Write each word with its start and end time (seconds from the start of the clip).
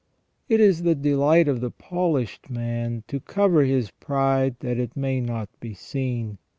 It 0.49 0.59
is 0.59 0.81
the 0.81 0.95
delight 0.95 1.47
of 1.47 1.61
the 1.61 1.69
polished 1.69 2.49
man 2.49 3.03
to 3.07 3.19
cover 3.19 3.63
his 3.65 3.91
pride 3.91 4.55
that 4.61 4.79
it 4.79 4.97
may 4.97 5.19
not 5.21 5.47
be 5.59 5.75
seen. 5.75 6.39